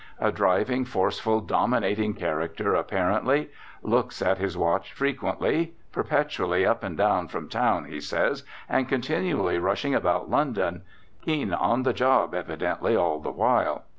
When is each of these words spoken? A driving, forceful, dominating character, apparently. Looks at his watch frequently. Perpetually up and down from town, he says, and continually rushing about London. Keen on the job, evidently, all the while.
A 0.19 0.31
driving, 0.31 0.83
forceful, 0.83 1.41
dominating 1.41 2.15
character, 2.15 2.73
apparently. 2.73 3.51
Looks 3.83 4.19
at 4.23 4.39
his 4.39 4.57
watch 4.57 4.91
frequently. 4.93 5.75
Perpetually 5.91 6.65
up 6.65 6.81
and 6.83 6.97
down 6.97 7.27
from 7.27 7.47
town, 7.47 7.85
he 7.85 7.99
says, 8.01 8.43
and 8.67 8.89
continually 8.89 9.59
rushing 9.59 9.93
about 9.93 10.27
London. 10.27 10.81
Keen 11.21 11.53
on 11.53 11.83
the 11.83 11.93
job, 11.93 12.33
evidently, 12.33 12.95
all 12.95 13.19
the 13.19 13.29
while. 13.29 13.83